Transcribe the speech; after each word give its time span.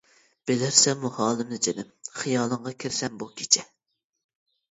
بىلەرسەنمۇ 0.51 1.09
ھالىمنى 1.17 1.59
جېنىم؟ 1.67 1.91
خىيالىڭغا 2.21 2.73
كىرسەم 2.85 3.19
بۇ 3.25 3.27
كېچە؟! 3.43 3.67